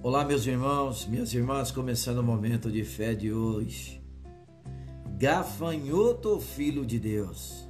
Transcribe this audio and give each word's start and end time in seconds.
Olá, 0.00 0.24
meus 0.24 0.46
irmãos, 0.46 1.06
minhas 1.06 1.34
irmãs, 1.34 1.72
começando 1.72 2.18
o 2.18 2.22
momento 2.22 2.70
de 2.70 2.84
fé 2.84 3.14
de 3.14 3.32
hoje. 3.32 4.00
Gafanhoto, 5.16 6.38
filho 6.38 6.86
de 6.86 7.00
Deus, 7.00 7.68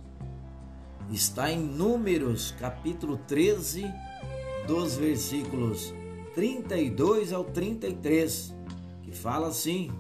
está 1.11 1.51
em 1.51 1.59
Números, 1.59 2.55
capítulo 2.61 3.17
13, 3.27 3.87
dos 4.67 4.97
versículos 4.97 5.95
32 6.35 7.33
ao 7.33 7.45
33, 7.45 8.55
que 9.03 9.11
fala 9.11 9.49
assim: 9.49 9.91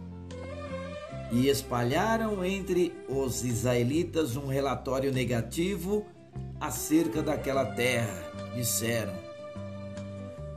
E 1.32 1.48
espalharam 1.48 2.44
entre 2.44 2.92
os 3.08 3.42
israelitas 3.42 4.36
um 4.36 4.48
relatório 4.48 5.10
negativo 5.10 6.04
acerca 6.60 7.22
daquela 7.22 7.64
terra. 7.64 8.22
Disseram: 8.54 9.27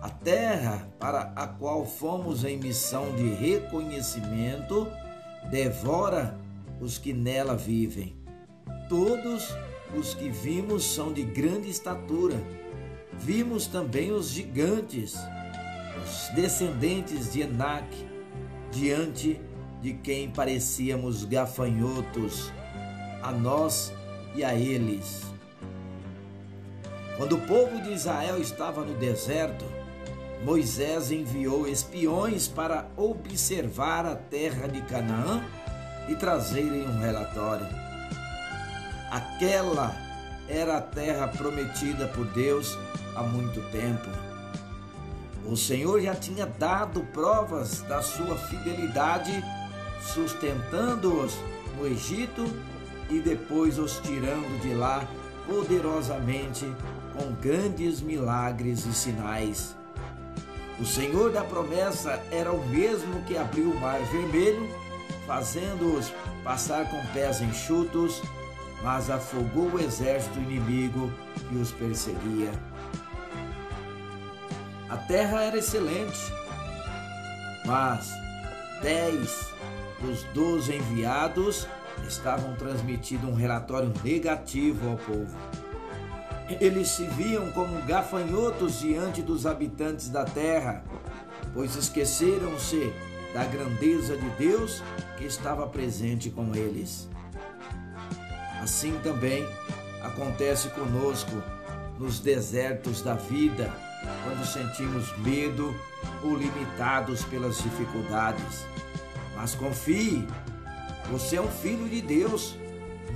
a 0.01 0.09
terra 0.09 0.87
para 0.99 1.31
a 1.35 1.47
qual 1.47 1.85
fomos 1.85 2.43
em 2.43 2.57
missão 2.57 3.15
de 3.15 3.29
reconhecimento 3.29 4.87
devora 5.51 6.35
os 6.79 6.97
que 6.97 7.13
nela 7.13 7.55
vivem. 7.55 8.15
Todos 8.89 9.55
os 9.95 10.15
que 10.15 10.27
vimos 10.27 10.83
são 10.83 11.13
de 11.13 11.21
grande 11.21 11.69
estatura. 11.69 12.35
Vimos 13.13 13.67
também 13.67 14.11
os 14.11 14.31
gigantes, 14.31 15.15
os 16.03 16.29
descendentes 16.33 17.31
de 17.31 17.41
Enac, 17.41 17.85
diante 18.71 19.39
de 19.81 19.93
quem 19.93 20.31
parecíamos 20.31 21.23
gafanhotos, 21.25 22.51
a 23.21 23.31
nós 23.31 23.93
e 24.33 24.43
a 24.43 24.55
eles. 24.55 25.21
Quando 27.17 27.35
o 27.35 27.41
povo 27.41 27.79
de 27.83 27.91
Israel 27.91 28.39
estava 28.39 28.83
no 28.83 28.95
deserto, 28.95 29.65
Moisés 30.43 31.11
enviou 31.11 31.67
espiões 31.67 32.47
para 32.47 32.87
observar 32.97 34.05
a 34.07 34.15
terra 34.15 34.67
de 34.67 34.81
Canaã 34.81 35.43
e 36.09 36.15
trazerem 36.15 36.87
um 36.87 36.99
relatório. 36.99 37.67
Aquela 39.11 39.95
era 40.47 40.77
a 40.77 40.81
terra 40.81 41.27
prometida 41.27 42.07
por 42.07 42.25
Deus 42.25 42.75
há 43.15 43.21
muito 43.21 43.61
tempo. 43.71 44.09
O 45.45 45.55
Senhor 45.55 46.01
já 46.01 46.15
tinha 46.15 46.45
dado 46.45 47.01
provas 47.13 47.81
da 47.83 48.01
sua 48.01 48.35
fidelidade, 48.35 49.43
sustentando-os 50.01 51.35
no 51.77 51.85
Egito 51.85 52.45
e 53.09 53.19
depois 53.19 53.77
os 53.77 53.99
tirando 53.99 54.59
de 54.61 54.73
lá 54.73 55.07
poderosamente 55.47 56.65
com 57.13 57.31
grandes 57.33 58.01
milagres 58.01 58.85
e 58.85 58.93
sinais. 58.93 59.80
O 60.81 60.85
Senhor 60.85 61.31
da 61.31 61.43
promessa 61.43 62.19
era 62.31 62.51
o 62.51 62.67
mesmo 62.67 63.21
que 63.25 63.37
abriu 63.37 63.69
o 63.69 63.79
mar 63.79 63.99
vermelho, 64.05 64.67
fazendo-os 65.27 66.11
passar 66.43 66.89
com 66.89 67.05
pés 67.13 67.39
enxutos, 67.39 68.19
mas 68.81 69.07
afogou 69.11 69.69
o 69.69 69.79
exército 69.79 70.39
inimigo 70.39 71.13
que 71.47 71.55
os 71.55 71.71
perseguia. 71.71 72.51
A 74.89 74.97
terra 74.97 75.43
era 75.43 75.59
excelente, 75.59 76.19
mas 77.63 78.09
dez 78.81 79.53
dos 80.01 80.23
doze 80.33 80.75
enviados 80.75 81.67
estavam 82.07 82.55
transmitindo 82.55 83.27
um 83.27 83.35
relatório 83.35 83.93
negativo 84.03 84.89
ao 84.89 84.97
povo. 84.97 85.37
Eles 86.59 86.89
se 86.89 87.05
viam 87.05 87.51
como 87.51 87.81
gafanhotos 87.83 88.79
diante 88.79 89.21
dos 89.21 89.45
habitantes 89.45 90.09
da 90.09 90.25
terra, 90.25 90.83
pois 91.53 91.75
esqueceram-se 91.75 92.91
da 93.33 93.45
grandeza 93.45 94.17
de 94.17 94.29
Deus 94.31 94.83
que 95.17 95.25
estava 95.25 95.67
presente 95.67 96.29
com 96.29 96.53
eles. 96.55 97.09
Assim 98.61 98.99
também 99.03 99.47
acontece 100.03 100.69
conosco 100.69 101.31
nos 101.97 102.19
desertos 102.19 103.01
da 103.01 103.13
vida, 103.13 103.71
quando 104.23 104.45
sentimos 104.45 105.15
medo 105.19 105.73
ou 106.23 106.35
limitados 106.35 107.23
pelas 107.25 107.57
dificuldades. 107.57 108.65
Mas 109.35 109.55
confie, 109.55 110.27
você 111.09 111.37
é 111.37 111.41
um 111.41 111.47
filho 111.47 111.87
de 111.87 112.01
Deus, 112.01 112.55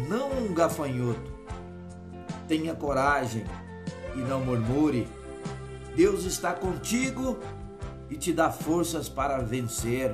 não 0.07 0.31
um 0.31 0.53
gafanhoto. 0.53 1.34
Tenha 2.47 2.75
coragem 2.75 3.45
e 4.16 4.19
não 4.19 4.39
murmure. 4.44 5.07
Deus 5.95 6.25
está 6.25 6.53
contigo 6.53 7.39
e 8.09 8.16
te 8.16 8.33
dá 8.33 8.51
forças 8.51 9.09
para 9.09 9.38
vencer. 9.39 10.13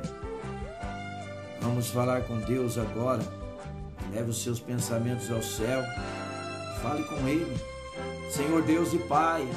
Vamos 1.60 1.90
falar 1.90 2.24
com 2.24 2.38
Deus 2.40 2.78
agora. 2.78 3.22
Leve 4.12 4.30
os 4.30 4.44
seus 4.44 4.60
pensamentos 4.60 5.32
ao 5.32 5.42
céu. 5.42 5.84
Fale 6.82 7.04
com 7.04 7.28
Ele. 7.28 7.56
Senhor 8.32 8.62
Deus 8.62 8.94
e 8.94 8.98
Pai, 8.98 9.48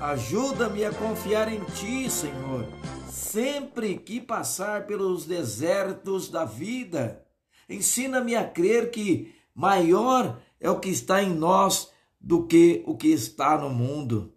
ajuda-me 0.00 0.84
a 0.84 0.92
confiar 0.92 1.52
em 1.52 1.60
Ti, 1.60 2.10
Senhor, 2.10 2.66
sempre 3.08 3.96
que 3.96 4.20
passar 4.20 4.86
pelos 4.86 5.24
desertos 5.24 6.28
da 6.28 6.44
vida. 6.44 7.24
Ensina-me 7.68 8.34
a 8.34 8.44
crer 8.44 8.90
que 8.90 9.32
maior 9.54 10.38
é 10.60 10.70
o 10.70 10.80
que 10.80 10.88
está 10.88 11.22
em 11.22 11.34
nós 11.34 11.90
do 12.20 12.46
que 12.46 12.82
o 12.86 12.96
que 12.96 13.08
está 13.08 13.56
no 13.58 13.70
mundo. 13.70 14.32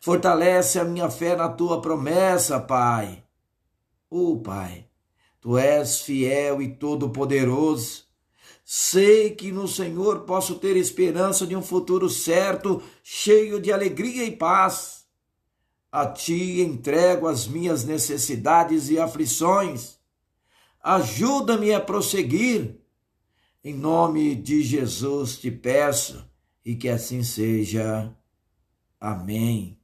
Fortalece 0.00 0.78
a 0.78 0.84
minha 0.84 1.10
fé 1.10 1.36
na 1.36 1.48
tua 1.48 1.80
promessa, 1.80 2.60
Pai. 2.60 3.24
Oh, 4.08 4.38
Pai, 4.38 4.86
tu 5.40 5.58
és 5.58 6.00
fiel 6.00 6.62
e 6.62 6.74
todo-poderoso. 6.74 8.06
Sei 8.64 9.30
que 9.30 9.50
no 9.50 9.66
Senhor 9.66 10.20
posso 10.20 10.56
ter 10.56 10.76
esperança 10.76 11.46
de 11.46 11.56
um 11.56 11.62
futuro 11.62 12.08
certo, 12.08 12.82
cheio 13.02 13.60
de 13.60 13.72
alegria 13.72 14.24
e 14.24 14.36
paz. 14.36 15.06
A 15.90 16.06
ti 16.06 16.60
entrego 16.60 17.26
as 17.26 17.46
minhas 17.46 17.84
necessidades 17.84 18.90
e 18.90 18.98
aflições. 18.98 19.96
Ajuda-me 20.82 21.72
a 21.72 21.80
prosseguir 21.80 22.78
em 23.68 23.74
nome 23.74 24.34
de 24.34 24.62
Jesus 24.62 25.36
te 25.36 25.50
peço 25.50 26.26
e 26.64 26.74
que 26.74 26.88
assim 26.88 27.22
seja. 27.22 28.10
Amém. 28.98 29.77